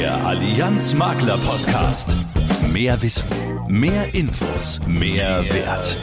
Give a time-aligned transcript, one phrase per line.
[0.00, 2.16] Der Allianz Makler Podcast.
[2.72, 3.28] Mehr Wissen,
[3.68, 5.94] mehr Infos, mehr, Wert.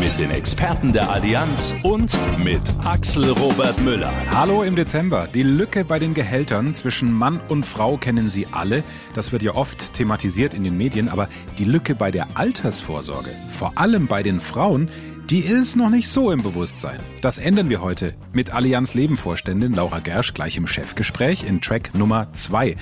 [0.00, 4.12] Mit den Experten der Allianz und mit Axel Robert Müller.
[4.32, 5.28] Hallo im Dezember.
[5.32, 8.82] Die Lücke bei den Gehältern zwischen Mann und Frau kennen Sie alle.
[9.14, 13.70] Das wird ja oft thematisiert in den Medien, aber die Lücke bei der Altersvorsorge, vor
[13.76, 14.90] allem bei den Frauen,
[15.30, 16.98] die ist noch nicht so im Bewusstsein.
[17.20, 22.32] Das ändern wir heute mit Allianz Leben-Vorständin Laura Gersch gleich im Chefgespräch in Track Nummer
[22.32, 22.76] 2.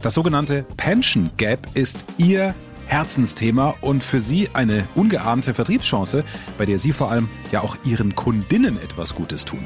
[0.00, 2.54] Das sogenannte Pension Gap ist ihr
[2.86, 6.24] Herzensthema und für Sie eine ungeahnte Vertriebschance,
[6.56, 9.60] bei der Sie vor allem ja auch Ihren Kundinnen etwas Gutes tun.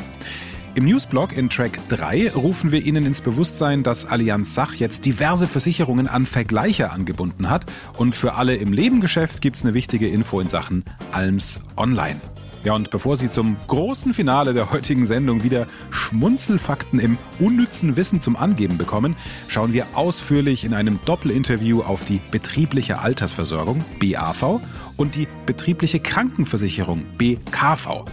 [0.77, 5.47] Im Newsblog in Track 3 rufen wir Ihnen ins Bewusstsein, dass Allianz Sach jetzt diverse
[5.47, 7.67] Versicherungen an Vergleicher angebunden hat.
[7.97, 12.21] Und für alle im Lebengeschäft gibt es eine wichtige Info in Sachen Alms Online.
[12.65, 18.23] Ja, und bevor Sie zum großen Finale der heutigen Sendung wieder Schmunzelfakten im unnützen Wissen
[18.23, 19.17] zum Angeben bekommen,
[19.49, 24.63] schauen wir ausführlich in einem Doppelinterview auf die betriebliche Altersversorgung BAV
[24.97, 28.07] und die betriebliche Krankenversicherung BKV.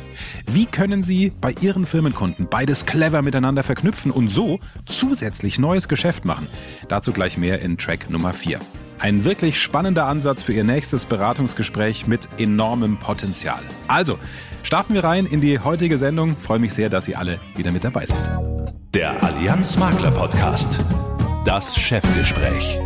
[0.48, 6.26] Wie können Sie bei Ihren Firmenkunden beides clever miteinander verknüpfen und so zusätzlich neues Geschäft
[6.26, 6.48] machen?
[6.89, 8.59] Dazu gleich mehr in Track Nummer 4.
[9.02, 13.62] Ein wirklich spannender Ansatz für Ihr nächstes Beratungsgespräch mit enormem Potenzial.
[13.88, 14.20] Also,
[14.62, 16.38] starten wir rein in die heutige Sendung.
[16.38, 18.22] Freue mich sehr, dass Sie alle wieder mit dabei sind.
[18.94, 20.80] Der Allianz Makler Podcast.
[21.46, 22.80] Das Chefgespräch.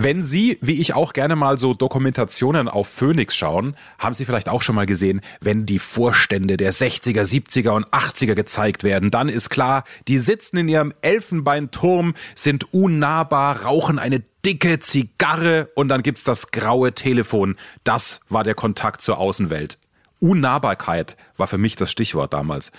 [0.00, 4.48] Wenn Sie, wie ich auch gerne mal so Dokumentationen auf Phoenix schauen, haben Sie vielleicht
[4.48, 9.28] auch schon mal gesehen, wenn die Vorstände der 60er, 70er und 80er gezeigt werden, dann
[9.28, 16.04] ist klar, die sitzen in ihrem Elfenbeinturm, sind unnahbar, rauchen eine dicke Zigarre und dann
[16.04, 17.56] gibt's das graue Telefon.
[17.82, 19.78] Das war der Kontakt zur Außenwelt.
[20.20, 22.70] Unnahbarkeit war für mich das Stichwort damals.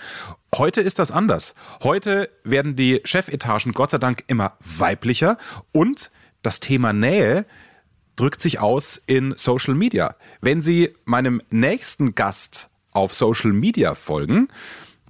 [0.56, 1.54] Heute ist das anders.
[1.82, 5.36] Heute werden die Chefetagen Gott sei Dank immer weiblicher
[5.72, 6.10] und
[6.42, 7.46] das Thema Nähe
[8.16, 10.14] drückt sich aus in Social Media.
[10.40, 14.48] Wenn Sie meinem nächsten Gast auf Social Media folgen,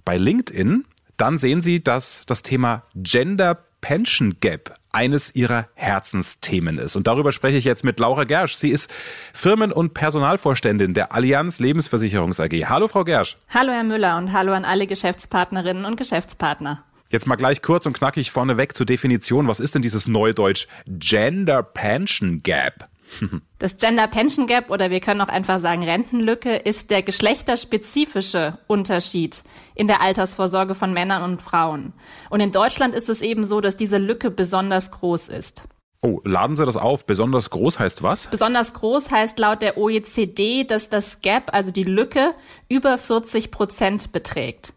[0.05, 0.85] bei LinkedIn,
[1.17, 6.97] dann sehen Sie, dass das Thema Gender Pension Gap eines ihrer Herzensthemen ist.
[6.97, 8.55] Und darüber spreche ich jetzt mit Laura Gersch.
[8.55, 8.91] Sie ist
[9.33, 12.53] Firmen- und Personalvorständin der Allianz Lebensversicherungs AG.
[12.69, 13.37] Hallo, Frau Gersch.
[13.49, 16.85] Hallo, Herr Müller und hallo an alle Geschäftspartnerinnen und Geschäftspartner.
[17.11, 19.49] Jetzt mal gleich kurz und knackig vorneweg zur Definition.
[19.49, 22.89] Was ist denn dieses Neudeutsch Gender Pension Gap?
[23.59, 29.43] Das Gender Pension Gap oder wir können auch einfach sagen Rentenlücke ist der geschlechterspezifische Unterschied
[29.75, 31.93] in der Altersvorsorge von Männern und Frauen.
[32.31, 35.65] Und in Deutschland ist es eben so, dass diese Lücke besonders groß ist.
[36.01, 37.05] Oh, laden Sie das auf.
[37.05, 38.29] Besonders groß heißt was?
[38.29, 42.35] Besonders groß heißt laut der OECD, dass das Gap, also die Lücke,
[42.69, 44.73] über 40 Prozent beträgt.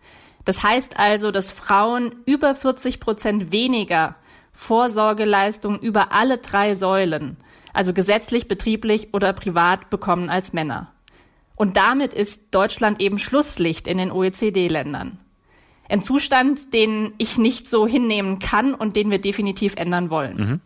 [0.46, 4.16] Das heißt also, dass Frauen über 40 Prozent weniger
[4.52, 7.38] Vorsorgeleistungen über alle drei Säulen,
[7.74, 10.92] also gesetzlich, betrieblich oder privat, bekommen als Männer.
[11.56, 15.20] Und damit ist Deutschland eben Schlusslicht in den OECD-Ländern.
[15.90, 20.38] Ein Zustand, den ich nicht so hinnehmen kann und den wir definitiv ändern wollen.
[20.38, 20.62] Mhm.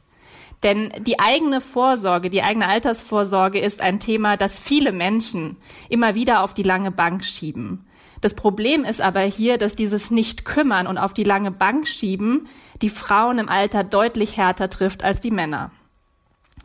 [0.64, 5.58] Denn die eigene Vorsorge, die eigene Altersvorsorge ist ein Thema, das viele Menschen
[5.90, 7.87] immer wieder auf die lange Bank schieben.
[8.22, 12.47] Das Problem ist aber hier, dass dieses Nicht-Kümmern und auf die lange Bank schieben
[12.81, 15.72] die Frauen im Alter deutlich härter trifft als die Männer.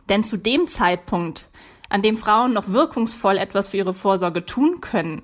[0.09, 1.49] Denn zu dem Zeitpunkt,
[1.89, 5.23] an dem Frauen noch wirkungsvoll etwas für ihre Vorsorge tun können,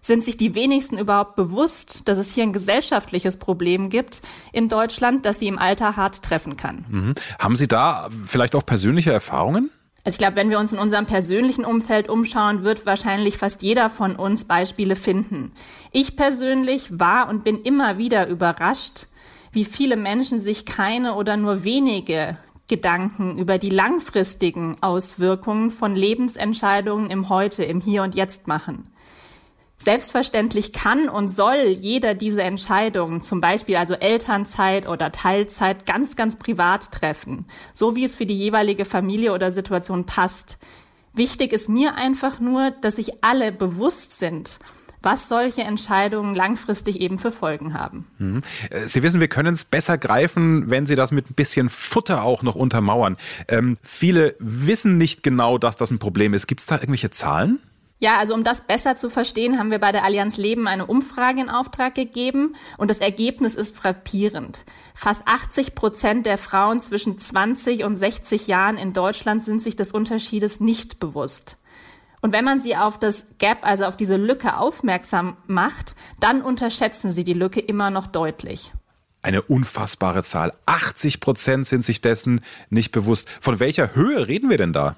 [0.00, 4.20] sind sich die wenigsten überhaupt bewusst, dass es hier ein gesellschaftliches Problem gibt
[4.52, 6.84] in Deutschland, das sie im Alter hart treffen kann.
[6.88, 7.14] Mhm.
[7.38, 9.70] Haben Sie da vielleicht auch persönliche Erfahrungen?
[10.04, 13.88] Also ich glaube, wenn wir uns in unserem persönlichen Umfeld umschauen, wird wahrscheinlich fast jeder
[13.88, 15.52] von uns Beispiele finden.
[15.92, 19.06] Ich persönlich war und bin immer wieder überrascht,
[19.52, 22.36] wie viele Menschen sich keine oder nur wenige
[22.68, 28.90] Gedanken über die langfristigen Auswirkungen von Lebensentscheidungen im Heute, im Hier und Jetzt machen.
[29.84, 36.36] Selbstverständlich kann und soll jeder diese Entscheidungen, zum Beispiel also Elternzeit oder Teilzeit, ganz, ganz
[36.36, 37.44] privat treffen,
[37.74, 40.56] so wie es für die jeweilige Familie oder Situation passt.
[41.12, 44.58] Wichtig ist mir einfach nur, dass sich alle bewusst sind,
[45.02, 48.06] was solche Entscheidungen langfristig eben für Folgen haben.
[48.18, 48.40] Mhm.
[48.86, 52.42] Sie wissen, wir können es besser greifen, wenn Sie das mit ein bisschen Futter auch
[52.42, 53.18] noch untermauern.
[53.48, 56.46] Ähm, viele wissen nicht genau, dass das ein Problem ist.
[56.46, 57.60] Gibt es da irgendwelche Zahlen?
[58.04, 61.40] Ja, also um das besser zu verstehen, haben wir bei der Allianz Leben eine Umfrage
[61.40, 64.66] in Auftrag gegeben und das Ergebnis ist frappierend.
[64.94, 69.90] Fast 80 Prozent der Frauen zwischen 20 und 60 Jahren in Deutschland sind sich des
[69.90, 71.56] Unterschiedes nicht bewusst.
[72.20, 77.10] Und wenn man sie auf das Gap, also auf diese Lücke aufmerksam macht, dann unterschätzen
[77.10, 78.74] sie die Lücke immer noch deutlich.
[79.22, 80.52] eine unfassbare Zahl.
[80.66, 83.30] 80 Prozent sind sich dessen nicht bewusst.
[83.40, 84.96] Von welcher Höhe reden wir denn da?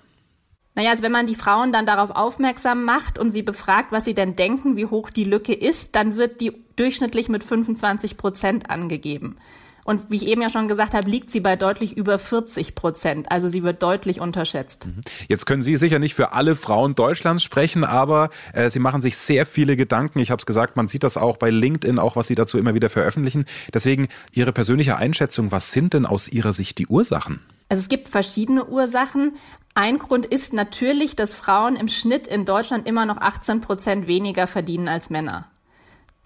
[0.76, 4.14] Naja, also wenn man die Frauen dann darauf aufmerksam macht und sie befragt, was sie
[4.14, 9.36] denn denken, wie hoch die Lücke ist, dann wird die durchschnittlich mit 25 Prozent angegeben.
[9.84, 13.30] Und wie ich eben ja schon gesagt habe, liegt sie bei deutlich über 40 Prozent.
[13.30, 14.86] Also sie wird deutlich unterschätzt.
[14.86, 15.00] Mhm.
[15.28, 19.16] Jetzt können Sie sicher nicht für alle Frauen Deutschlands sprechen, aber äh, Sie machen sich
[19.16, 20.18] sehr viele Gedanken.
[20.18, 22.74] Ich habe es gesagt, man sieht das auch bei LinkedIn, auch was Sie dazu immer
[22.74, 23.46] wieder veröffentlichen.
[23.72, 27.40] Deswegen Ihre persönliche Einschätzung, was sind denn aus Ihrer Sicht die Ursachen?
[27.68, 29.36] Also es gibt verschiedene Ursachen.
[29.74, 34.46] Ein Grund ist natürlich, dass Frauen im Schnitt in Deutschland immer noch 18 Prozent weniger
[34.46, 35.50] verdienen als Männer.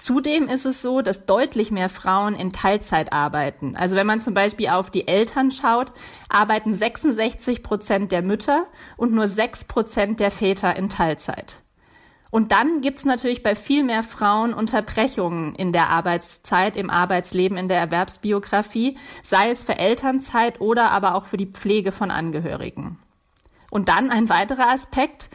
[0.01, 3.77] Zudem ist es so, dass deutlich mehr Frauen in Teilzeit arbeiten.
[3.77, 5.93] Also wenn man zum Beispiel auf die Eltern schaut,
[6.31, 8.65] arbeiten 66 Prozent der Mütter
[8.97, 11.61] und nur 6 Prozent der Väter in Teilzeit.
[12.31, 17.69] Und dann gibt's natürlich bei viel mehr Frauen Unterbrechungen in der Arbeitszeit, im Arbeitsleben, in
[17.69, 22.99] der Erwerbsbiografie, sei es für Elternzeit oder aber auch für die Pflege von Angehörigen.
[23.71, 25.31] Und dann ein weiterer Aspekt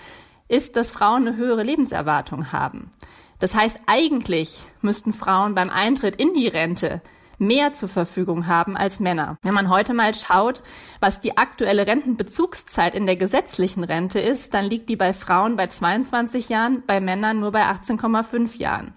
[0.47, 2.91] ist, dass Frauen eine höhere Lebenserwartung haben.
[3.39, 7.01] Das heißt, eigentlich müssten Frauen beim Eintritt in die Rente
[7.37, 9.37] mehr zur Verfügung haben als Männer.
[9.41, 10.63] Wenn man heute mal schaut,
[10.99, 15.67] was die aktuelle Rentenbezugszeit in der gesetzlichen Rente ist, dann liegt die bei Frauen bei
[15.67, 18.93] 22 Jahren, bei Männern nur bei 18,5 Jahren.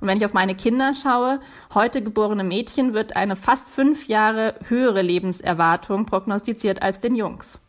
[0.00, 1.40] Und wenn ich auf meine Kinder schaue,
[1.74, 7.60] heute geborene Mädchen wird eine fast fünf Jahre höhere Lebenserwartung prognostiziert als den Jungs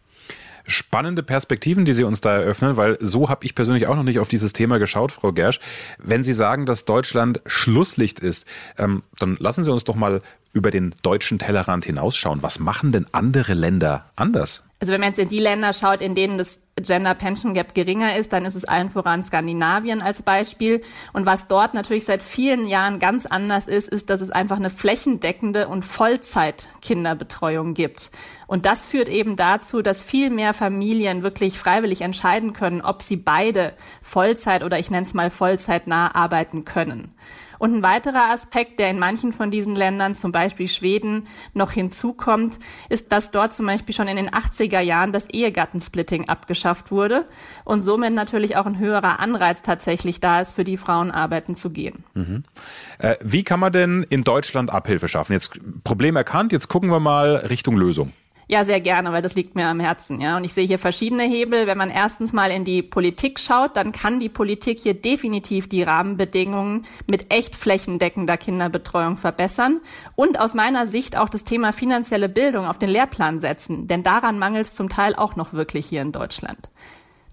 [0.70, 4.20] spannende Perspektiven, die Sie uns da eröffnen, weil so habe ich persönlich auch noch nicht
[4.20, 5.60] auf dieses Thema geschaut, Frau Gersch.
[5.98, 8.46] Wenn Sie sagen, dass Deutschland Schlusslicht ist,
[8.78, 10.22] ähm, dann lassen Sie uns doch mal
[10.54, 12.42] über den deutschen Tellerrand hinausschauen.
[12.42, 14.69] Was machen denn andere Länder anders?
[14.82, 18.16] Also wenn man jetzt in die Länder schaut, in denen das Gender Pension Gap geringer
[18.16, 20.80] ist, dann ist es allen voran Skandinavien als Beispiel.
[21.12, 24.70] Und was dort natürlich seit vielen Jahren ganz anders ist, ist, dass es einfach eine
[24.70, 28.12] flächendeckende und Vollzeit-Kinderbetreuung gibt.
[28.48, 33.18] Und das führt eben dazu, dass viel mehr Familien wirklich freiwillig entscheiden können, ob sie
[33.18, 37.14] beide Vollzeit oder ich nenne es mal Vollzeitnah arbeiten können.
[37.60, 42.58] Und ein weiterer Aspekt, der in manchen von diesen Ländern, zum Beispiel Schweden, noch hinzukommt,
[42.90, 47.28] ist, dass dort zum Beispiel schon in den 80er Jahren das Ehegattensplitting abgeschafft wurde
[47.66, 51.70] und somit natürlich auch ein höherer Anreiz tatsächlich da ist, für die Frauen arbeiten zu
[51.70, 52.04] gehen.
[52.14, 52.44] Mhm.
[52.98, 55.34] Äh, wie kann man denn in Deutschland Abhilfe schaffen?
[55.34, 58.14] Jetzt Problem erkannt, jetzt gucken wir mal Richtung Lösung.
[58.52, 60.20] Ja, sehr gerne, weil das liegt mir am Herzen.
[60.22, 61.68] Ja, und ich sehe hier verschiedene Hebel.
[61.68, 65.84] Wenn man erstens mal in die Politik schaut, dann kann die Politik hier definitiv die
[65.84, 69.82] Rahmenbedingungen mit echt flächendeckender Kinderbetreuung verbessern
[70.16, 74.40] und aus meiner Sicht auch das Thema finanzielle Bildung auf den Lehrplan setzen, denn daran
[74.40, 76.70] mangelt es zum Teil auch noch wirklich hier in Deutschland.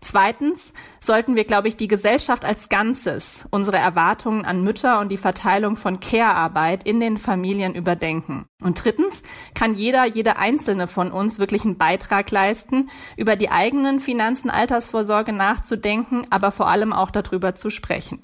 [0.00, 5.16] Zweitens sollten wir, glaube ich, die Gesellschaft als Ganzes, unsere Erwartungen an Mütter und die
[5.16, 8.46] Verteilung von Care-Arbeit in den Familien überdenken.
[8.62, 9.22] Und drittens
[9.54, 15.32] kann jeder, jede einzelne von uns wirklich einen Beitrag leisten, über die eigenen Finanzen, Altersvorsorge
[15.32, 18.20] nachzudenken, aber vor allem auch darüber zu sprechen.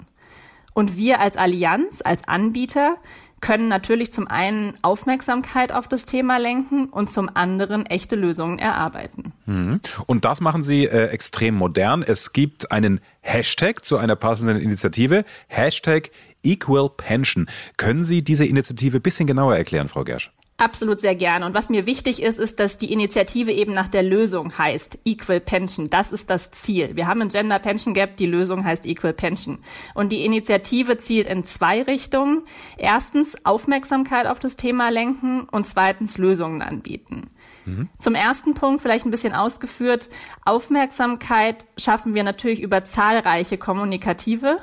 [0.73, 2.97] Und wir als Allianz, als Anbieter
[3.43, 9.33] können natürlich zum einen Aufmerksamkeit auf das Thema lenken und zum anderen echte Lösungen erarbeiten.
[9.45, 9.81] Mhm.
[10.05, 12.03] Und das machen Sie äh, extrem modern.
[12.03, 15.25] Es gibt einen Hashtag zu einer passenden Initiative.
[15.49, 16.09] Hashtag
[16.41, 17.49] Equal Pension.
[17.75, 20.31] Können Sie diese Initiative ein bisschen genauer erklären, Frau Gersch?
[20.63, 21.45] Absolut sehr gerne.
[21.45, 25.41] Und was mir wichtig ist, ist, dass die Initiative eben nach der Lösung heißt Equal
[25.41, 25.89] Pension.
[25.89, 26.95] Das ist das Ziel.
[26.95, 28.15] Wir haben ein Gender Pension Gap.
[28.15, 29.59] Die Lösung heißt Equal Pension.
[29.93, 32.43] Und die Initiative zielt in zwei Richtungen.
[32.77, 37.29] Erstens Aufmerksamkeit auf das Thema lenken und zweitens Lösungen anbieten.
[37.65, 37.89] Mhm.
[37.99, 40.07] Zum ersten Punkt vielleicht ein bisschen ausgeführt.
[40.45, 44.59] Aufmerksamkeit schaffen wir natürlich über zahlreiche kommunikative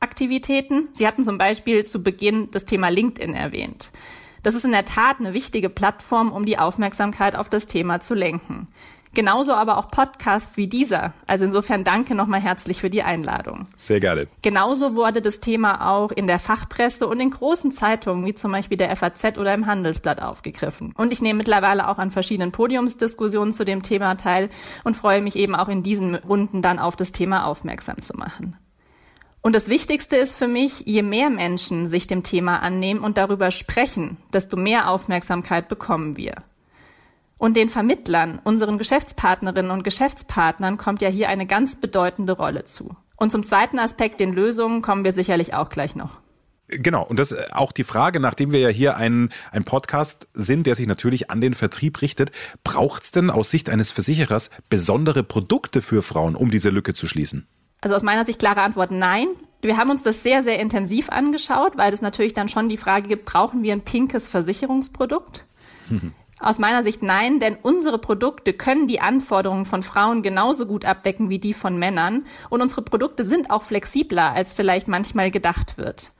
[0.00, 0.88] Aktivitäten.
[0.92, 3.90] Sie hatten zum Beispiel zu Beginn das Thema LinkedIn erwähnt.
[4.42, 8.14] Das ist in der Tat eine wichtige Plattform, um die Aufmerksamkeit auf das Thema zu
[8.14, 8.68] lenken.
[9.14, 11.12] Genauso aber auch Podcasts wie dieser.
[11.26, 13.66] Also insofern danke nochmal herzlich für die Einladung.
[13.76, 14.26] Sehr gerne.
[14.40, 18.78] Genauso wurde das Thema auch in der Fachpresse und in großen Zeitungen wie zum Beispiel
[18.78, 20.94] der FAZ oder im Handelsblatt aufgegriffen.
[20.96, 24.48] Und ich nehme mittlerweile auch an verschiedenen Podiumsdiskussionen zu dem Thema teil
[24.82, 28.56] und freue mich eben auch in diesen Runden dann auf das Thema aufmerksam zu machen.
[29.42, 33.50] Und das Wichtigste ist für mich, je mehr Menschen sich dem Thema annehmen und darüber
[33.50, 36.36] sprechen, desto mehr Aufmerksamkeit bekommen wir.
[37.38, 42.94] Und den Vermittlern, unseren Geschäftspartnerinnen und Geschäftspartnern kommt ja hier eine ganz bedeutende Rolle zu.
[43.16, 46.20] Und zum zweiten Aspekt, den Lösungen, kommen wir sicherlich auch gleich noch.
[46.68, 50.68] Genau, und das äh, auch die Frage, nachdem wir ja hier ein, ein Podcast sind,
[50.68, 52.30] der sich natürlich an den Vertrieb richtet,
[52.62, 57.08] braucht es denn aus Sicht eines Versicherers besondere Produkte für Frauen, um diese Lücke zu
[57.08, 57.48] schließen?
[57.82, 59.28] Also aus meiner Sicht klare Antwort nein.
[59.60, 63.08] Wir haben uns das sehr, sehr intensiv angeschaut, weil es natürlich dann schon die Frage
[63.08, 65.46] gibt, brauchen wir ein pinkes Versicherungsprodukt?
[66.40, 71.30] Aus meiner Sicht nein, denn unsere Produkte können die Anforderungen von Frauen genauso gut abdecken
[71.30, 76.10] wie die von Männern und unsere Produkte sind auch flexibler, als vielleicht manchmal gedacht wird.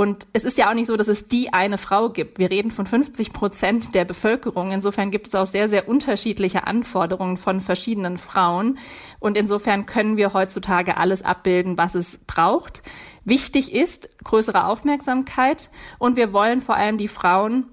[0.00, 2.38] Und es ist ja auch nicht so, dass es die eine Frau gibt.
[2.38, 4.72] Wir reden von 50 Prozent der Bevölkerung.
[4.72, 8.78] Insofern gibt es auch sehr, sehr unterschiedliche Anforderungen von verschiedenen Frauen.
[9.18, 12.82] Und insofern können wir heutzutage alles abbilden, was es braucht.
[13.26, 17.66] Wichtig ist größere Aufmerksamkeit und wir wollen vor allem die Frauen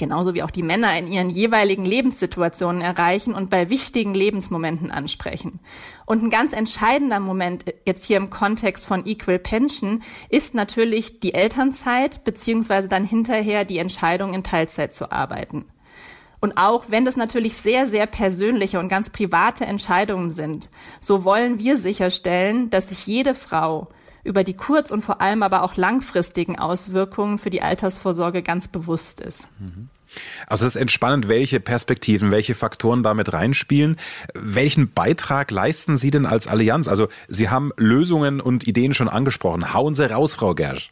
[0.00, 5.60] genauso wie auch die Männer in ihren jeweiligen Lebenssituationen erreichen und bei wichtigen Lebensmomenten ansprechen.
[6.06, 11.34] Und ein ganz entscheidender Moment jetzt hier im Kontext von Equal Pension ist natürlich die
[11.34, 15.66] Elternzeit beziehungsweise dann hinterher die Entscheidung in Teilzeit zu arbeiten.
[16.40, 21.58] Und auch wenn das natürlich sehr, sehr persönliche und ganz private Entscheidungen sind, so wollen
[21.58, 23.88] wir sicherstellen, dass sich jede Frau
[24.24, 29.20] über die kurz- und vor allem aber auch langfristigen Auswirkungen für die Altersvorsorge ganz bewusst
[29.20, 29.48] ist.
[30.46, 33.96] Also es ist entspannend, welche Perspektiven, welche Faktoren damit reinspielen.
[34.34, 36.88] Welchen Beitrag leisten Sie denn als Allianz?
[36.88, 39.72] Also Sie haben Lösungen und Ideen schon angesprochen.
[39.72, 40.88] Hauen Sie raus, Frau Gersch.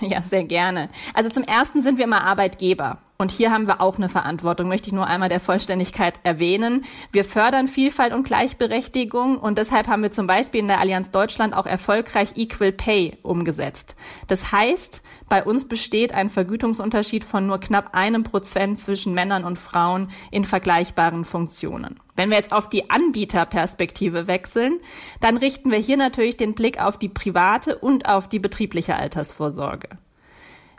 [0.00, 0.90] Ja, sehr gerne.
[1.14, 2.98] Also zum ersten sind wir immer Arbeitgeber.
[3.16, 6.84] Und hier haben wir auch eine Verantwortung, möchte ich nur einmal der Vollständigkeit erwähnen.
[7.12, 11.54] Wir fördern Vielfalt und Gleichberechtigung und deshalb haben wir zum Beispiel in der Allianz Deutschland
[11.54, 13.94] auch erfolgreich Equal Pay umgesetzt.
[14.26, 19.60] Das heißt, bei uns besteht ein Vergütungsunterschied von nur knapp einem Prozent zwischen Männern und
[19.60, 22.00] Frauen in vergleichbaren Funktionen.
[22.16, 24.78] Wenn wir jetzt auf die Anbieterperspektive wechseln,
[25.20, 29.88] dann richten wir hier natürlich den Blick auf die private und auf die betriebliche Altersvorsorge.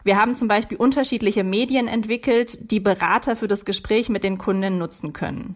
[0.06, 4.78] Wir haben zum Beispiel unterschiedliche Medien entwickelt, die Berater für das Gespräch mit den Kunden
[4.78, 5.56] nutzen können.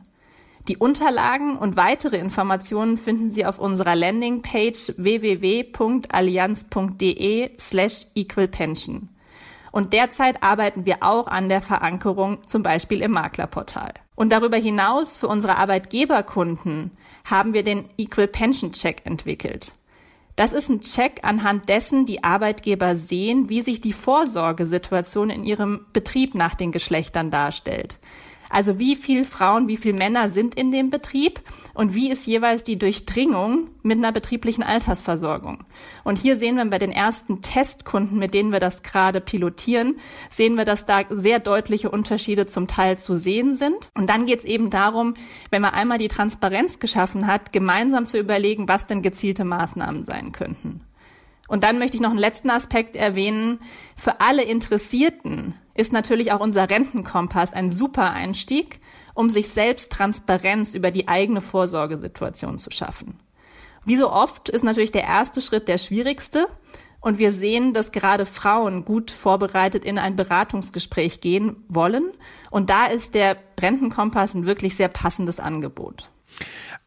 [0.68, 9.10] Die Unterlagen und weitere Informationen finden Sie auf unserer Landingpage www.allianz.de slash equalpension.
[9.72, 13.94] Und derzeit arbeiten wir auch an der Verankerung zum Beispiel im Maklerportal.
[14.16, 16.90] Und darüber hinaus für unsere Arbeitgeberkunden
[17.24, 19.74] haben wir den Equal Pension Check entwickelt.
[20.40, 25.86] Das ist ein Check, anhand dessen die Arbeitgeber sehen, wie sich die Vorsorgesituation in ihrem
[25.92, 28.00] Betrieb nach den Geschlechtern darstellt.
[28.50, 31.42] Also wie viel Frauen, wie viel Männer sind in dem Betrieb
[31.74, 35.66] und wie ist jeweils die Durchdringung mit einer betrieblichen Altersversorgung.
[36.04, 39.98] Und hier sehen wir bei den ersten Testkunden, mit denen wir das gerade pilotieren,
[40.30, 43.90] sehen wir, dass da sehr deutliche Unterschiede zum Teil zu sehen sind.
[43.96, 45.14] Und dann geht es eben darum,
[45.52, 50.32] wenn man einmal die Transparenz geschaffen hat, gemeinsam zu überlegen, was denn gezielte Maßnahmen sein
[50.32, 50.82] könnten.
[51.50, 53.60] Und dann möchte ich noch einen letzten Aspekt erwähnen.
[53.96, 58.82] Für alle Interessierten ist natürlich auch unser Rentenkompass ein super Einstieg,
[59.14, 63.18] um sich selbst Transparenz über die eigene Vorsorgesituation zu schaffen.
[63.86, 66.48] Wie so oft ist natürlich der erste Schritt der schwierigste.
[67.00, 72.12] Und wir sehen, dass gerade Frauen gut vorbereitet in ein Beratungsgespräch gehen wollen.
[72.52, 76.10] Und da ist der Rentenkompass ein wirklich sehr passendes Angebot.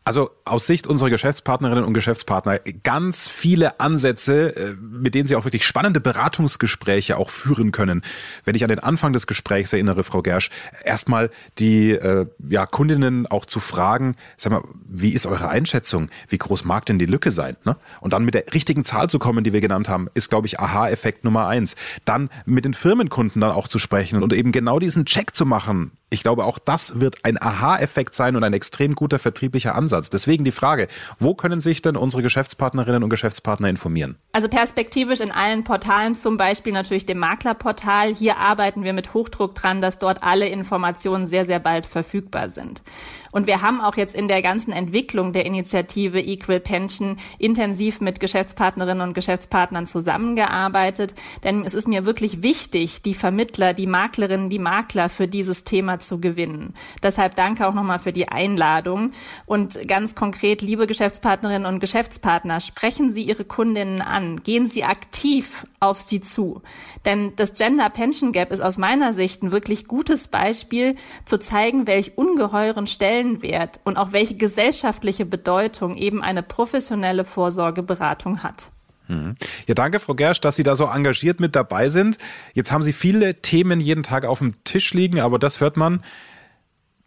[0.04, 5.44] Also aus Sicht unserer Geschäftspartnerinnen und Geschäftspartner ganz viele Ansätze, äh, mit denen Sie auch
[5.44, 8.02] wirklich spannende Beratungsgespräche auch führen können.
[8.44, 10.50] Wenn ich an den Anfang des Gesprächs erinnere, Frau Gersch,
[10.84, 11.30] erstmal
[11.60, 16.08] die äh, ja, Kundinnen auch zu fragen, sag mal, wie ist eure Einschätzung?
[16.28, 17.56] Wie groß mag denn die Lücke sein?
[17.64, 17.76] Ne?
[18.00, 20.58] Und dann mit der richtigen Zahl zu kommen, die wir genannt haben, ist, glaube ich,
[20.58, 21.76] Aha-Effekt Nummer eins.
[22.04, 25.92] Dann mit den Firmenkunden dann auch zu sprechen und eben genau diesen Check zu machen
[26.12, 30.10] ich glaube, auch das wird ein Aha-Effekt sein und ein extrem guter vertrieblicher Ansatz.
[30.10, 30.88] Deswegen die Frage,
[31.18, 34.16] wo können sich denn unsere Geschäftspartnerinnen und Geschäftspartner informieren?
[34.32, 38.14] Also perspektivisch in allen Portalen, zum Beispiel natürlich dem Maklerportal.
[38.14, 42.82] Hier arbeiten wir mit Hochdruck dran, dass dort alle Informationen sehr, sehr bald verfügbar sind.
[43.32, 48.20] Und wir haben auch jetzt in der ganzen Entwicklung der Initiative Equal Pension intensiv mit
[48.20, 51.14] Geschäftspartnerinnen und Geschäftspartnern zusammengearbeitet.
[51.42, 55.98] Denn es ist mir wirklich wichtig, die Vermittler, die Maklerinnen, die Makler für dieses Thema
[55.98, 56.74] zu gewinnen.
[57.02, 59.12] Deshalb danke auch nochmal für die Einladung.
[59.46, 64.42] Und ganz konkret, liebe Geschäftspartnerinnen und Geschäftspartner, sprechen Sie Ihre Kundinnen an.
[64.42, 66.62] Gehen Sie aktiv auf sie zu.
[67.04, 71.86] Denn das Gender Pension Gap ist aus meiner Sicht ein wirklich gutes Beispiel, zu zeigen,
[71.86, 78.72] welch ungeheuren Stellen Stellenwert und auch welche gesellschaftliche Bedeutung eben eine professionelle Vorsorgeberatung hat.
[79.08, 79.36] Mhm.
[79.66, 82.18] Ja, danke, Frau Gersch, dass Sie da so engagiert mit dabei sind.
[82.54, 86.02] Jetzt haben Sie viele Themen jeden Tag auf dem Tisch liegen, aber das hört man,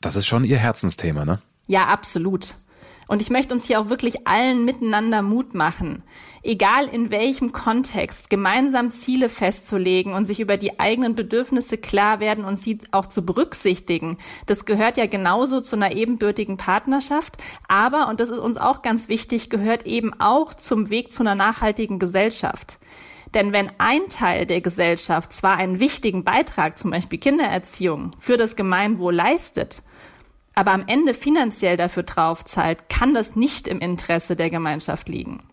[0.01, 1.41] das ist schon Ihr Herzensthema, ne?
[1.67, 2.55] Ja, absolut.
[3.07, 6.03] Und ich möchte uns hier auch wirklich allen miteinander Mut machen,
[6.41, 12.45] egal in welchem Kontext, gemeinsam Ziele festzulegen und sich über die eigenen Bedürfnisse klar werden
[12.45, 14.17] und sie auch zu berücksichtigen.
[14.47, 19.07] Das gehört ja genauso zu einer ebenbürtigen Partnerschaft, aber, und das ist uns auch ganz
[19.07, 22.79] wichtig, gehört eben auch zum Weg zu einer nachhaltigen Gesellschaft.
[23.35, 28.55] Denn wenn ein Teil der Gesellschaft zwar einen wichtigen Beitrag, zum Beispiel Kindererziehung, für das
[28.55, 29.83] Gemeinwohl leistet,
[30.55, 35.43] aber am Ende finanziell dafür draufzahlt, kann das nicht im Interesse der Gemeinschaft liegen.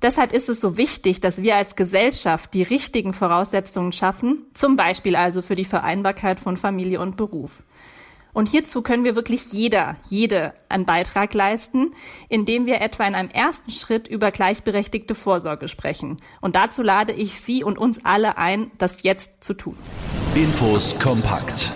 [0.00, 5.16] Deshalb ist es so wichtig, dass wir als Gesellschaft die richtigen Voraussetzungen schaffen, zum Beispiel
[5.16, 7.64] also für die Vereinbarkeit von Familie und Beruf.
[8.32, 11.90] Und hierzu können wir wirklich jeder, jede einen Beitrag leisten,
[12.28, 16.18] indem wir etwa in einem ersten Schritt über gleichberechtigte Vorsorge sprechen.
[16.40, 19.76] Und dazu lade ich Sie und uns alle ein, das jetzt zu tun.
[20.36, 21.72] Infos kompakt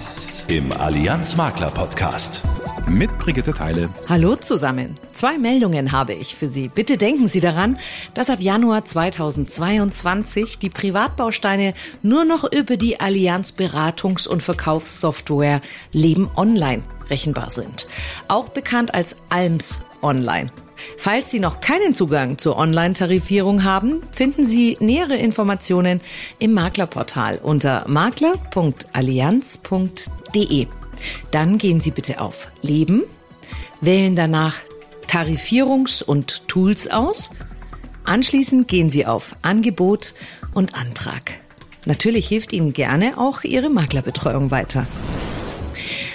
[0.48, 2.42] im Allianz Makler Podcast.
[2.88, 3.88] Mit Brigitte Teile.
[4.08, 4.98] Hallo zusammen.
[5.12, 6.68] Zwei Meldungen habe ich für Sie.
[6.68, 7.78] Bitte denken Sie daran,
[8.14, 15.60] dass ab Januar 2022 die Privatbausteine nur noch über die Allianz Beratungs- und Verkaufssoftware
[15.92, 17.86] Leben Online rechenbar sind.
[18.28, 20.48] Auch bekannt als ALMS Online.
[20.96, 26.00] Falls Sie noch keinen Zugang zur Online-Tarifierung haben, finden Sie nähere Informationen
[26.38, 30.66] im Maklerportal unter makler.allianz.de.
[31.30, 33.04] Dann gehen Sie bitte auf Leben,
[33.80, 34.56] wählen danach
[35.08, 37.30] Tarifierungs- und Tools aus.
[38.04, 40.14] Anschließend gehen Sie auf Angebot
[40.54, 41.32] und Antrag.
[41.84, 44.86] Natürlich hilft Ihnen gerne auch Ihre Maklerbetreuung weiter.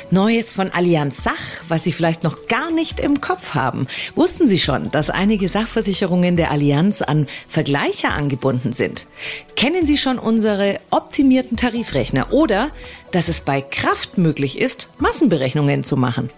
[0.09, 1.35] Neues von Allianz Sach,
[1.67, 3.87] was Sie vielleicht noch gar nicht im Kopf haben.
[4.15, 9.05] Wussten Sie schon, dass einige Sachversicherungen der Allianz an Vergleicher angebunden sind?
[9.57, 12.71] Kennen Sie schon unsere optimierten Tarifrechner oder
[13.11, 16.29] dass es bei Kraft möglich ist, Massenberechnungen zu machen?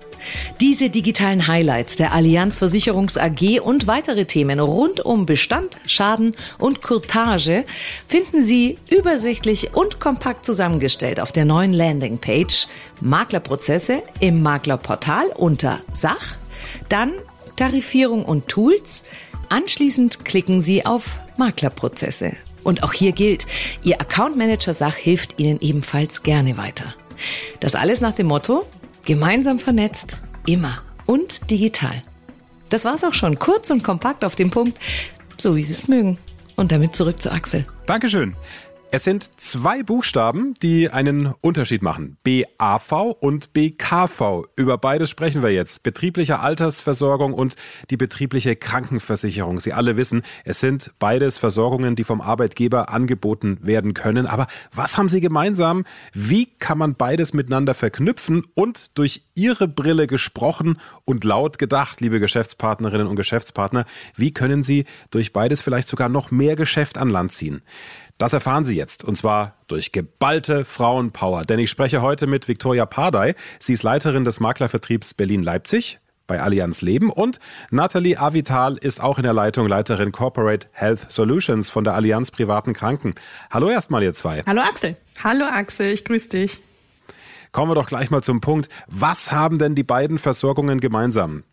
[0.62, 6.81] Diese digitalen Highlights der Allianz Versicherungs AG und weitere Themen rund um Bestand, Schaden und
[6.81, 7.63] Courtage
[8.07, 12.67] finden Sie übersichtlich und kompakt zusammengestellt auf der neuen Landingpage
[13.01, 16.36] Maklerprozesse im Maklerportal unter Sach,
[16.89, 17.13] dann
[17.55, 19.03] Tarifierung und Tools.
[19.50, 22.33] Anschließend klicken Sie auf Maklerprozesse.
[22.63, 23.45] Und auch hier gilt,
[23.83, 26.93] Ihr Account Manager Sach hilft Ihnen ebenfalls gerne weiter.
[27.59, 28.65] Das alles nach dem Motto,
[29.06, 32.03] Gemeinsam vernetzt, immer und digital.
[32.70, 33.40] Das war's auch schon.
[33.40, 34.77] Kurz und kompakt auf den Punkt,
[35.38, 36.18] so wie Sie es mögen.
[36.55, 37.66] Und damit zurück zu Axel.
[37.85, 38.35] Dankeschön.
[38.91, 42.17] Es sind zwei Buchstaben, die einen Unterschied machen.
[42.23, 44.47] BAV und BKV.
[44.55, 45.83] Über beides sprechen wir jetzt.
[45.83, 47.55] Betriebliche Altersversorgung und
[47.91, 49.59] die betriebliche Krankenversicherung.
[49.59, 54.25] Sie alle wissen, es sind beides Versorgungen, die vom Arbeitgeber angeboten werden können.
[54.25, 55.85] Aber was haben sie gemeinsam?
[56.11, 62.19] Wie kann man beides miteinander verknüpfen und durch Ihre Brille gesprochen und laut gedacht, liebe
[62.19, 67.33] Geschäftspartnerinnen und Geschäftspartner, wie können Sie durch beides vielleicht sogar noch mehr Geschäft an Land
[67.33, 67.61] ziehen?
[68.20, 71.44] Das erfahren Sie jetzt und zwar durch geballte Frauenpower.
[71.46, 73.34] Denn ich spreche heute mit Viktoria Pardai.
[73.60, 77.40] Sie ist Leiterin des Maklervertriebs Berlin-Leipzig bei Allianz Leben und
[77.72, 82.74] Nathalie Avital ist auch in der Leitung Leiterin Corporate Health Solutions von der Allianz Privaten
[82.74, 83.16] Kranken.
[83.51, 84.44] Hallo erstmal ihr zwei.
[84.46, 84.98] Hallo Axel.
[85.24, 86.62] Hallo Axel, ich grüße dich.
[87.53, 88.68] Kommen wir doch gleich mal zum Punkt.
[88.88, 91.44] Was haben denn die beiden Versorgungen gemeinsam?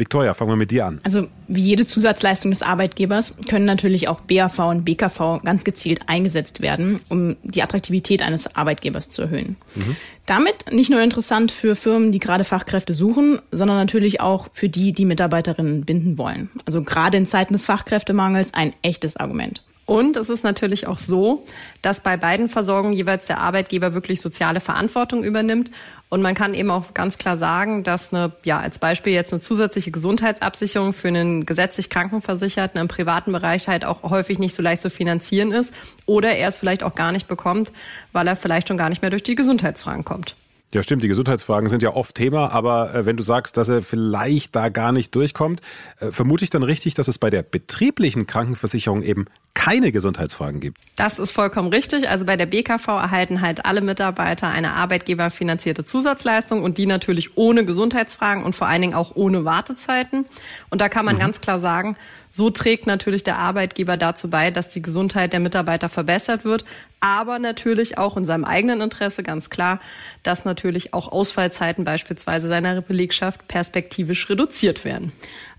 [0.00, 1.00] Victoria, fangen wir mit dir an.
[1.04, 6.60] Also wie jede Zusatzleistung des Arbeitgebers können natürlich auch BAV und BKV ganz gezielt eingesetzt
[6.60, 9.56] werden, um die Attraktivität eines Arbeitgebers zu erhöhen.
[9.76, 9.96] Mhm.
[10.26, 14.92] Damit nicht nur interessant für Firmen, die gerade Fachkräfte suchen, sondern natürlich auch für die,
[14.92, 16.50] die Mitarbeiterinnen binden wollen.
[16.66, 19.62] Also gerade in Zeiten des Fachkräftemangels ein echtes Argument.
[19.90, 21.44] Und es ist natürlich auch so,
[21.82, 25.72] dass bei beiden Versorgungen jeweils der Arbeitgeber wirklich soziale Verantwortung übernimmt
[26.10, 29.40] und man kann eben auch ganz klar sagen, dass eine, ja, als Beispiel jetzt eine
[29.40, 34.82] zusätzliche Gesundheitsabsicherung für einen gesetzlich Krankenversicherten im privaten Bereich halt auch häufig nicht so leicht
[34.82, 35.72] zu finanzieren ist
[36.06, 37.70] oder er es vielleicht auch gar nicht bekommt,
[38.12, 40.34] weil er vielleicht schon gar nicht mehr durch die Gesundheitsfragen kommt.
[40.72, 41.02] Ja, stimmt.
[41.02, 44.68] Die Gesundheitsfragen sind ja oft Thema, aber äh, wenn du sagst, dass er vielleicht da
[44.68, 45.60] gar nicht durchkommt,
[45.98, 50.78] äh, vermute ich dann richtig, dass es bei der betrieblichen Krankenversicherung eben keine Gesundheitsfragen gibt.
[50.94, 52.08] Das ist vollkommen richtig.
[52.08, 57.64] Also bei der BKV erhalten halt alle Mitarbeiter eine arbeitgeberfinanzierte Zusatzleistung und die natürlich ohne
[57.64, 60.24] Gesundheitsfragen und vor allen Dingen auch ohne Wartezeiten.
[60.70, 61.20] Und da kann man mhm.
[61.20, 61.96] ganz klar sagen,
[62.30, 66.64] so trägt natürlich der Arbeitgeber dazu bei, dass die Gesundheit der Mitarbeiter verbessert wird,
[67.00, 69.80] aber natürlich auch in seinem eigenen Interesse ganz klar,
[70.22, 75.12] dass natürlich auch Ausfallzeiten beispielsweise seiner Belegschaft perspektivisch reduziert werden.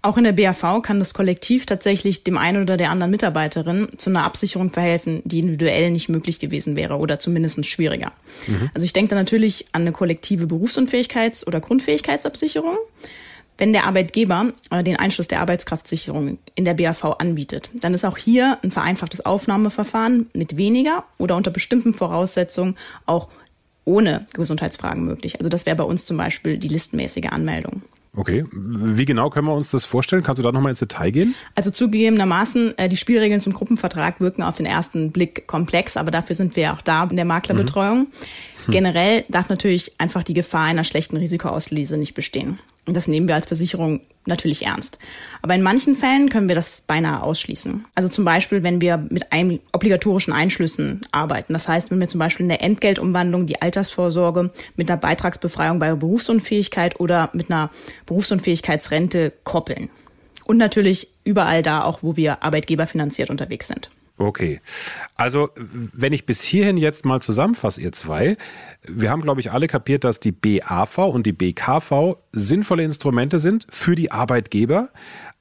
[0.03, 4.09] Auch in der BAV kann das Kollektiv tatsächlich dem einen oder der anderen Mitarbeiterin zu
[4.09, 8.11] einer Absicherung verhelfen, die individuell nicht möglich gewesen wäre oder zumindest schwieriger.
[8.47, 8.71] Mhm.
[8.73, 12.77] Also ich denke da natürlich an eine kollektive Berufsunfähigkeits- oder Grundfähigkeitsabsicherung.
[13.61, 18.17] Wenn der Arbeitgeber äh, den Einschluss der Arbeitskraftsicherung in der BAV anbietet, dann ist auch
[18.17, 23.27] hier ein vereinfachtes Aufnahmeverfahren mit weniger oder unter bestimmten Voraussetzungen auch
[23.85, 25.35] ohne Gesundheitsfragen möglich.
[25.37, 27.83] Also das wäre bei uns zum Beispiel die listmäßige Anmeldung.
[28.13, 30.23] Okay, wie genau können wir uns das vorstellen?
[30.23, 31.35] Kannst du da nochmal ins Detail gehen?
[31.55, 36.35] Also zugegebenermaßen, äh, die Spielregeln zum Gruppenvertrag wirken auf den ersten Blick komplex, aber dafür
[36.35, 37.99] sind wir ja auch da in der Maklerbetreuung.
[37.99, 38.07] Mhm.
[38.65, 38.71] Hm.
[38.71, 42.59] Generell darf natürlich einfach die Gefahr einer schlechten Risikoauslese nicht bestehen.
[42.85, 44.97] Und das nehmen wir als Versicherung natürlich ernst.
[45.41, 47.85] Aber in manchen Fällen können wir das beinahe ausschließen.
[47.95, 51.53] Also zum Beispiel, wenn wir mit einem obligatorischen Einschlüssen arbeiten.
[51.53, 55.93] Das heißt, wenn wir zum Beispiel in der Entgeltumwandlung die Altersvorsorge mit einer Beitragsbefreiung bei
[55.93, 57.69] Berufsunfähigkeit oder mit einer
[58.07, 59.89] Berufsunfähigkeitsrente koppeln.
[60.45, 63.89] Und natürlich überall da auch, wo wir arbeitgeberfinanziert unterwegs sind.
[64.21, 64.61] Okay.
[65.15, 68.37] Also, wenn ich bis hierhin jetzt mal zusammenfasse, ihr zwei,
[68.87, 73.65] wir haben, glaube ich, alle kapiert, dass die BAV und die BKV sinnvolle Instrumente sind
[73.71, 74.89] für die Arbeitgeber.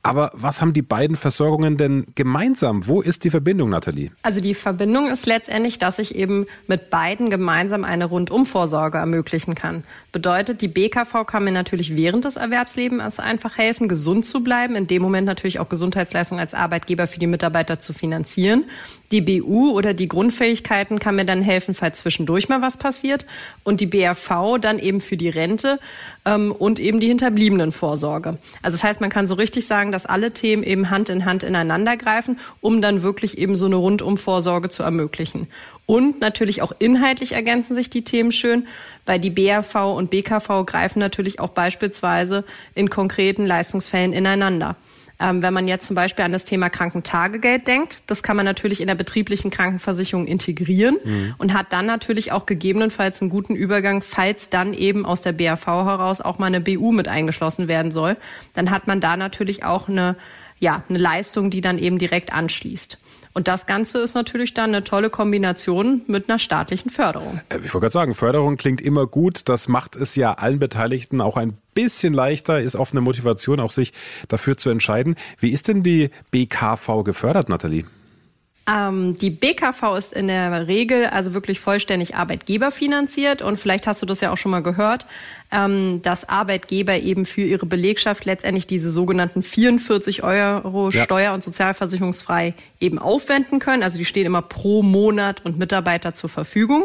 [0.02, 2.86] Aber was haben die beiden Versorgungen denn gemeinsam?
[2.86, 4.10] Wo ist die Verbindung, Nathalie?
[4.22, 9.84] Also die Verbindung ist letztendlich, dass ich eben mit beiden gemeinsam eine Rundumvorsorge ermöglichen kann.
[10.10, 14.86] Bedeutet, die BKV kann mir natürlich während des Erwerbslebens einfach helfen, gesund zu bleiben, in
[14.86, 18.64] dem Moment natürlich auch Gesundheitsleistungen als Arbeitgeber für die Mitarbeiter zu finanzieren.
[19.12, 23.26] Die BU oder die Grundfähigkeiten kann mir dann helfen, falls zwischendurch mal was passiert.
[23.64, 25.80] Und die BRV dann eben für die Rente
[26.24, 28.38] ähm, und eben die hinterbliebenen Vorsorge.
[28.62, 31.42] Also das heißt, man kann so richtig sagen, dass alle Themen eben Hand in Hand
[31.42, 35.48] ineinander greifen, um dann wirklich eben so eine Rundumvorsorge zu ermöglichen.
[35.86, 38.68] Und natürlich auch inhaltlich ergänzen sich die Themen schön,
[39.06, 42.44] weil die BRV und BKV greifen natürlich auch beispielsweise
[42.76, 44.76] in konkreten Leistungsfällen ineinander.
[45.20, 48.80] Ähm, wenn man jetzt zum Beispiel an das Thema Krankentagegeld denkt, das kann man natürlich
[48.80, 51.34] in der betrieblichen Krankenversicherung integrieren mhm.
[51.36, 55.66] und hat dann natürlich auch gegebenenfalls einen guten Übergang, falls dann eben aus der BAV
[55.66, 58.16] heraus auch mal eine BU mit eingeschlossen werden soll.
[58.54, 60.16] Dann hat man da natürlich auch eine,
[60.58, 62.98] ja, eine Leistung, die dann eben direkt anschließt.
[63.32, 67.40] Und das Ganze ist natürlich dann eine tolle Kombination mit einer staatlichen Förderung.
[67.48, 69.48] Äh, ich wollte gerade sagen, Förderung klingt immer gut.
[69.48, 73.70] Das macht es ja allen Beteiligten auch ein bisschen leichter, ist oft eine Motivation, auch
[73.70, 73.92] sich
[74.28, 75.14] dafür zu entscheiden.
[75.38, 77.84] Wie ist denn die BKV gefördert, Nathalie?
[78.68, 84.06] Ähm, die BKV ist in der Regel also wirklich vollständig arbeitgeberfinanziert und vielleicht hast du
[84.06, 85.06] das ja auch schon mal gehört,
[85.50, 91.04] ähm, dass Arbeitgeber eben für ihre Belegschaft letztendlich diese sogenannten 44 Euro ja.
[91.04, 93.82] steuer- und sozialversicherungsfrei eben aufwenden können.
[93.82, 96.84] Also die stehen immer pro Monat und Mitarbeiter zur Verfügung.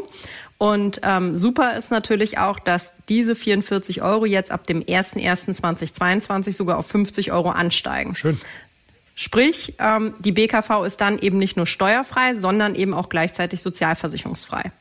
[0.57, 6.77] Und ähm, super ist natürlich auch, dass diese 44 Euro jetzt ab dem 01.01.2022 sogar
[6.77, 8.15] auf 50 Euro ansteigen.
[8.15, 8.39] Schön.
[9.15, 14.71] Sprich, ähm, die BKV ist dann eben nicht nur steuerfrei, sondern eben auch gleichzeitig sozialversicherungsfrei.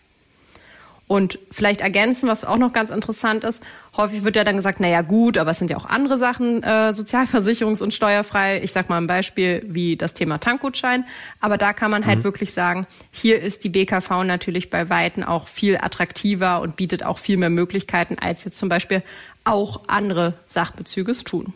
[1.07, 3.63] Und vielleicht ergänzen, was auch noch ganz interessant ist,
[3.97, 6.63] häufig wird ja dann gesagt, na ja gut, aber es sind ja auch andere Sachen
[6.63, 8.63] äh, sozialversicherungs- und steuerfrei.
[8.63, 11.05] Ich sag mal ein Beispiel wie das Thema Tankgutschein.
[11.41, 12.25] Aber da kann man halt mhm.
[12.25, 17.19] wirklich sagen, hier ist die BKV natürlich bei Weitem auch viel attraktiver und bietet auch
[17.19, 19.03] viel mehr Möglichkeiten, als jetzt zum Beispiel
[19.45, 21.53] auch andere Sachbezüge tun.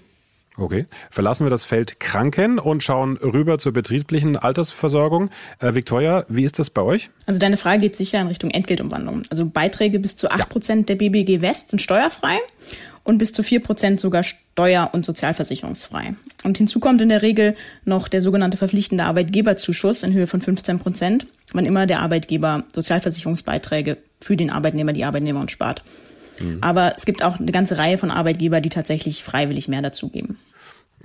[0.58, 0.86] Okay.
[1.10, 5.30] Verlassen wir das Feld Kranken und schauen rüber zur betrieblichen Altersversorgung.
[5.60, 7.10] Äh, Victoria, wie ist das bei euch?
[7.26, 9.22] Also deine Frage geht sicher in Richtung Entgeltumwandlung.
[9.30, 10.96] Also Beiträge bis zu 8 Prozent ja.
[10.96, 12.38] der BBG West sind steuerfrei
[13.04, 16.14] und bis zu 4 Prozent sogar steuer- und sozialversicherungsfrei.
[16.42, 20.80] Und hinzu kommt in der Regel noch der sogenannte verpflichtende Arbeitgeberzuschuss in Höhe von 15
[20.80, 25.84] Prozent, wann immer der Arbeitgeber Sozialversicherungsbeiträge für den Arbeitnehmer, die Arbeitnehmerin spart.
[26.40, 26.58] Mhm.
[26.60, 30.38] Aber es gibt auch eine ganze Reihe von Arbeitgebern, die tatsächlich freiwillig mehr dazugeben.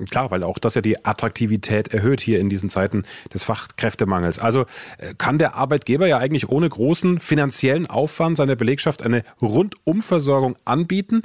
[0.10, 3.03] Klar, weil auch das ja die Attraktivität erhöht hier in diesen Zeiten
[3.34, 4.39] des Fachkräftemangels.
[4.39, 4.65] Also
[4.97, 11.21] äh, kann der Arbeitgeber ja eigentlich ohne großen finanziellen Aufwand seiner Belegschaft eine Rundumversorgung anbieten.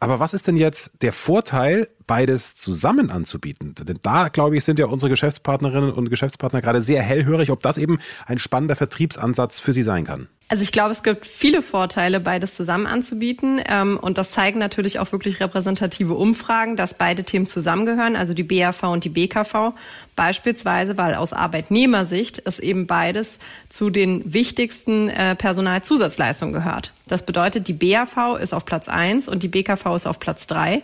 [0.00, 3.74] Aber was ist denn jetzt der Vorteil, beides zusammen anzubieten?
[3.74, 7.78] Denn da, glaube ich, sind ja unsere Geschäftspartnerinnen und Geschäftspartner gerade sehr hellhörig, ob das
[7.78, 10.28] eben ein spannender Vertriebsansatz für sie sein kann.
[10.48, 13.62] Also ich glaube, es gibt viele Vorteile, beides zusammen anzubieten.
[13.66, 18.42] Ähm, und das zeigen natürlich auch wirklich repräsentative Umfragen, dass beide Themen zusammengehören, also die
[18.42, 19.72] BAV und die BKV.
[20.16, 23.38] Beispielsweise, weil aus Arbeitnehmersicht es eben beides
[23.70, 26.92] zu den wichtigsten äh, Personalzusatzleistungen gehört.
[27.06, 30.82] Das bedeutet, die BAV ist auf Platz eins und die BKV ist auf Platz drei.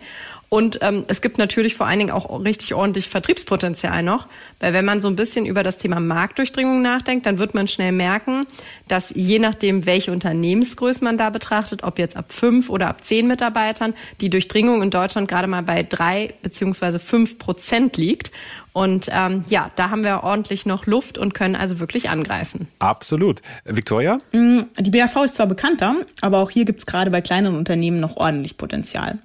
[0.52, 4.26] Und ähm, es gibt natürlich vor allen Dingen auch richtig ordentlich Vertriebspotenzial noch,
[4.58, 7.92] weil wenn man so ein bisschen über das Thema Marktdurchdringung nachdenkt, dann wird man schnell
[7.92, 8.48] merken,
[8.88, 13.28] dass je nachdem, welche Unternehmensgröße man da betrachtet, ob jetzt ab fünf oder ab zehn
[13.28, 18.32] Mitarbeitern, die Durchdringung in Deutschland gerade mal bei drei beziehungsweise fünf Prozent liegt.
[18.72, 22.68] Und ähm, ja, da haben wir ordentlich noch Luft und können also wirklich angreifen.
[22.78, 23.42] Absolut.
[23.64, 24.20] Victoria?
[24.33, 27.98] Mm, die BAV ist zwar bekannter, aber auch hier gibt es gerade bei kleinen Unternehmen
[27.98, 29.18] noch ordentlich Potenzial.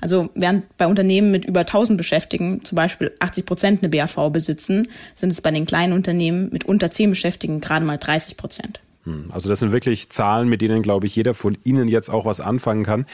[0.00, 4.88] Also während bei Unternehmen mit über 1000 Beschäftigten zum Beispiel 80 Prozent eine BAV besitzen,
[5.14, 8.80] sind es bei den kleinen Unternehmen mit unter 10 Beschäftigten gerade mal 30 Prozent.
[9.04, 12.24] Hm, also das sind wirklich Zahlen, mit denen, glaube ich, jeder von Ihnen jetzt auch
[12.24, 13.06] was anfangen kann.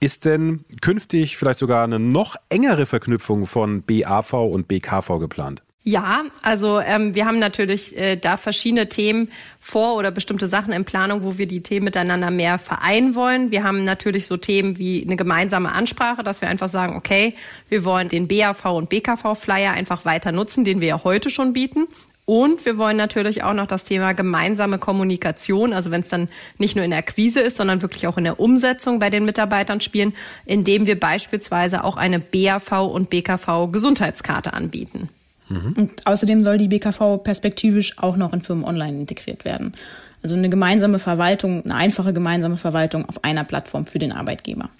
[0.00, 5.62] Ist denn künftig vielleicht sogar eine noch engere Verknüpfung von BAV und BKV geplant?
[5.86, 9.30] Ja, also ähm, wir haben natürlich äh, da verschiedene Themen
[9.60, 13.50] vor oder bestimmte Sachen in Planung, wo wir die Themen miteinander mehr vereinen wollen.
[13.50, 17.34] Wir haben natürlich so Themen wie eine gemeinsame Ansprache, dass wir einfach sagen, okay,
[17.68, 21.52] wir wollen den BAV und BKV Flyer einfach weiter nutzen, den wir ja heute schon
[21.52, 21.86] bieten.
[22.26, 26.74] Und wir wollen natürlich auch noch das Thema gemeinsame Kommunikation, also wenn es dann nicht
[26.74, 30.14] nur in der Akquise ist, sondern wirklich auch in der Umsetzung bei den Mitarbeitern spielen,
[30.46, 35.10] indem wir beispielsweise auch eine BAV und BKV Gesundheitskarte anbieten.
[35.50, 35.74] Mhm.
[35.76, 39.74] Und außerdem soll die BKV perspektivisch auch noch in Firmen online integriert werden.
[40.22, 44.70] Also eine gemeinsame Verwaltung, eine einfache gemeinsame Verwaltung auf einer Plattform für den Arbeitgeber.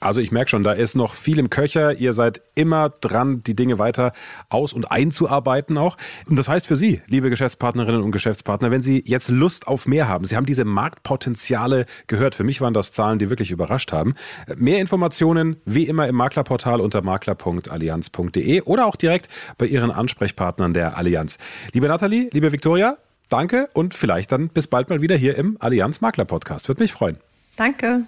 [0.00, 1.94] Also ich merke schon, da ist noch viel im Köcher.
[1.94, 4.12] Ihr seid immer dran, die Dinge weiter
[4.48, 5.96] aus- und einzuarbeiten auch.
[6.28, 10.08] Und das heißt für Sie, liebe Geschäftspartnerinnen und Geschäftspartner, wenn Sie jetzt Lust auf mehr
[10.08, 12.34] haben, Sie haben diese Marktpotenziale gehört.
[12.34, 14.14] Für mich waren das Zahlen, die wirklich überrascht haben.
[14.56, 20.96] Mehr Informationen wie immer im Maklerportal unter makler.allianz.de oder auch direkt bei Ihren Ansprechpartnern der
[20.96, 21.38] Allianz.
[21.72, 22.96] Liebe Nathalie, liebe Viktoria,
[23.28, 26.68] danke und vielleicht dann bis bald mal wieder hier im Allianz Makler Podcast.
[26.68, 27.29] Würde mich freuen.
[27.56, 28.04] Danke.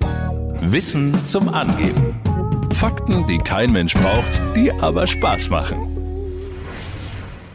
[0.61, 2.20] Wissen zum Angeben.
[2.74, 5.92] Fakten, die kein Mensch braucht, die aber Spaß machen.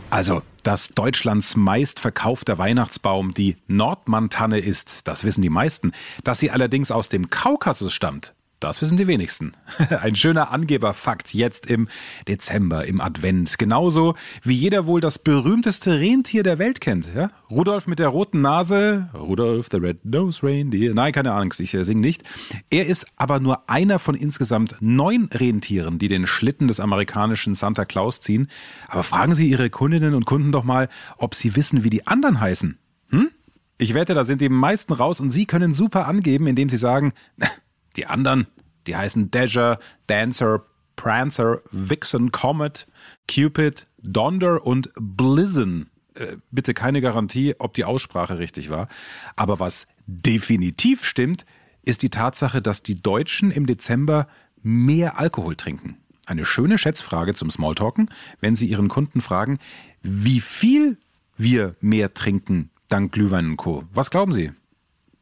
[0.09, 5.91] Also, dass Deutschlands meistverkaufter Weihnachtsbaum die Nordmantanne ist, das wissen die meisten.
[6.23, 9.51] Dass sie allerdings aus dem Kaukasus stammt, das wissen die wenigsten.
[10.01, 11.87] Ein schöner Angeberfakt jetzt im
[12.27, 13.57] Dezember, im Advent.
[13.57, 17.09] Genauso wie jeder wohl das berühmteste Rentier der Welt kennt.
[17.13, 17.29] Ja?
[17.49, 20.93] Rudolf mit der roten Nase, Rudolf the Red Nose Reindeer.
[20.93, 22.23] Nein, keine Ahnung, ich äh, singe nicht.
[22.69, 27.85] Er ist aber nur einer von insgesamt neun Rentieren, die den Schlitten des amerikanischen Santa
[27.85, 28.47] Claus ziehen.
[28.87, 32.39] Aber fragen Sie Ihre Kundinnen und Kunden doch mal, ob sie wissen, wie die anderen
[32.39, 32.77] heißen.
[33.09, 33.29] Hm?
[33.77, 37.13] Ich wette, da sind die meisten raus und Sie können super angeben, indem Sie sagen,
[37.97, 38.47] die anderen,
[38.87, 42.87] die heißen Dasher, Dancer, Prancer, Vixen, Comet,
[43.27, 45.87] Cupid, Donder und Blizzon.
[46.15, 48.87] Äh, bitte keine Garantie, ob die Aussprache richtig war.
[49.35, 51.45] Aber was definitiv stimmt,
[51.83, 54.27] ist die Tatsache, dass die Deutschen im Dezember
[54.61, 55.97] mehr Alkohol trinken.
[56.25, 58.09] Eine schöne Schätzfrage zum Smalltalken,
[58.41, 59.59] wenn Sie Ihren Kunden fragen,
[60.01, 60.97] wie viel
[61.37, 63.83] wir mehr trinken dank Glühwein und Co.
[63.93, 64.51] Was glauben Sie?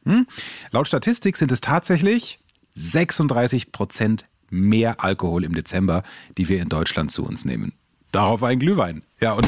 [0.04, 0.26] Hm?
[0.70, 2.38] Laut Statistik sind es tatsächlich
[2.76, 6.02] 36 Prozent mehr Alkohol im Dezember,
[6.36, 7.72] die wir in Deutschland zu uns nehmen.
[8.12, 9.02] Darauf ein Glühwein.
[9.20, 9.46] Ja, und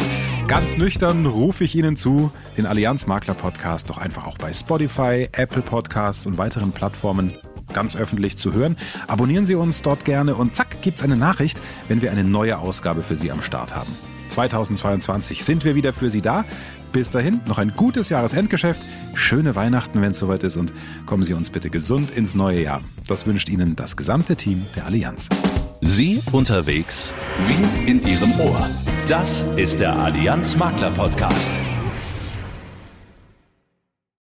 [0.48, 5.28] ganz nüchtern rufe ich Ihnen zu, den Allianz Makler Podcast doch einfach auch bei Spotify,
[5.32, 7.34] Apple Podcasts und weiteren Plattformen
[7.72, 8.76] ganz öffentlich zu hören.
[9.06, 13.02] Abonnieren Sie uns dort gerne und zack, gibt's eine Nachricht, wenn wir eine neue Ausgabe
[13.02, 13.94] für Sie am Start haben.
[14.28, 16.44] 2022 sind wir wieder für Sie da.
[16.92, 18.82] Bis dahin noch ein gutes Jahresendgeschäft,
[19.14, 20.72] schöne Weihnachten, wenn es soweit ist und
[21.06, 22.80] kommen Sie uns bitte gesund ins neue Jahr.
[23.06, 25.28] Das wünscht Ihnen das gesamte Team der Allianz.
[25.80, 27.14] Sie unterwegs
[27.46, 28.68] wie in Ihrem Ohr.
[29.06, 31.58] Das ist der Allianz Makler Podcast.